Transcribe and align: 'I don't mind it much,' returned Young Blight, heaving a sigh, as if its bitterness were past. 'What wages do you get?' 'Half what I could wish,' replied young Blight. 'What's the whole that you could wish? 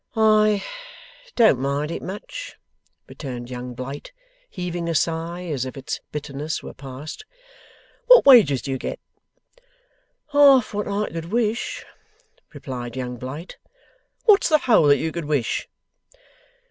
'I 0.15 0.63
don't 1.35 1.59
mind 1.59 1.91
it 1.91 2.01
much,' 2.01 2.55
returned 3.07 3.51
Young 3.51 3.75
Blight, 3.75 4.11
heaving 4.49 4.89
a 4.89 4.95
sigh, 4.95 5.43
as 5.43 5.63
if 5.63 5.77
its 5.77 5.99
bitterness 6.11 6.63
were 6.63 6.73
past. 6.73 7.23
'What 8.07 8.25
wages 8.25 8.63
do 8.63 8.71
you 8.71 8.79
get?' 8.79 8.99
'Half 10.33 10.73
what 10.73 10.87
I 10.87 11.07
could 11.11 11.25
wish,' 11.31 11.85
replied 12.51 12.95
young 12.95 13.17
Blight. 13.17 13.59
'What's 14.25 14.49
the 14.49 14.57
whole 14.57 14.87
that 14.87 14.97
you 14.97 15.11
could 15.11 15.25
wish? 15.25 15.69